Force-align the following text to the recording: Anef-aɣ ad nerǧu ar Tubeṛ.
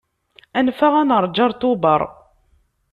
Anef-aɣ 0.57 0.93
ad 1.01 1.05
nerǧu 1.07 1.41
ar 1.45 1.51
Tubeṛ. 1.59 2.01